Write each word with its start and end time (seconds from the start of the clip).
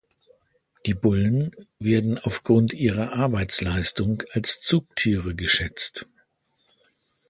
Die 0.87 0.95
Bullen 0.95 1.55
werden 1.77 2.17
aufgrund 2.17 2.73
ihrer 2.73 3.13
Arbeitsleistung 3.13 4.23
als 4.31 4.59
Zugtiere 4.59 5.35
geschätzt. 5.35 6.07